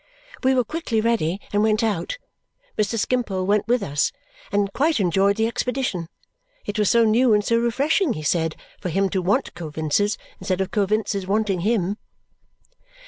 [0.43, 2.17] We were quickly ready and went out.
[2.75, 2.97] Mr.
[2.97, 4.11] Skimpole went with us
[4.51, 6.09] and quite enjoyed the expedition.
[6.65, 10.59] It was so new and so refreshing, he said, for him to want Coavinses instead
[10.59, 11.97] of Coavinses wanting him!